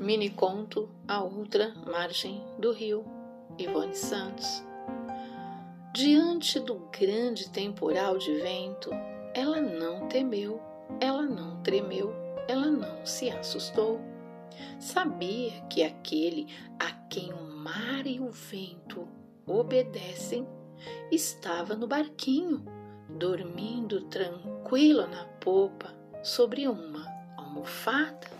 [0.00, 3.04] Mini conto A Outra Margem do Rio,
[3.58, 4.64] Ivone Santos.
[5.92, 8.88] Diante do grande temporal de vento,
[9.34, 10.58] ela não temeu,
[11.02, 12.14] ela não tremeu,
[12.48, 14.00] ela não se assustou.
[14.78, 16.46] Sabia que aquele
[16.78, 19.06] a quem o mar e o vento
[19.46, 20.48] obedecem
[21.12, 22.64] estava no barquinho,
[23.06, 27.04] dormindo tranquilo na popa sobre uma
[27.36, 28.39] almofada